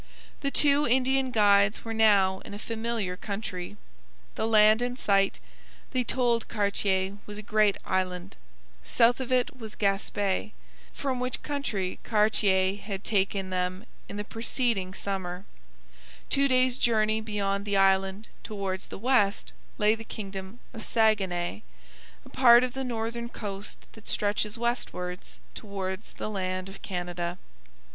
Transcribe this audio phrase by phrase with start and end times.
[0.39, 3.77] The two Indian guides were now in a familiar country.
[4.33, 5.39] The land in sight,
[5.91, 8.35] they told Cartier, was a great island;
[8.83, 10.53] south of it was Gaspe,
[10.91, 15.45] from which country Cartier had taken them in the preceding summer;
[16.31, 21.61] two days' journey beyond the island towards the west lay the kingdom of Saguenay,
[22.25, 27.37] a part of the northern coast that stretches westwards towards the land of Canada.